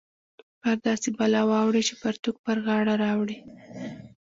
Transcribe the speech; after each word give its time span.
پر 0.61 0.75
داسې 0.87 1.09
بلا 1.17 1.41
واوړې 1.49 1.81
چې 1.87 1.93
پرتوګ 2.01 2.35
پر 2.45 2.57
غاړه 2.65 2.93
راوړې 3.03 3.37